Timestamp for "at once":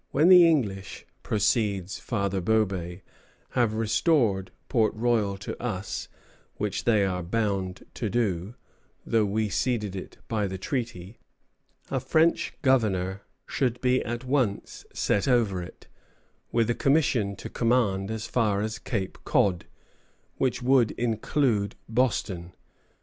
14.03-14.87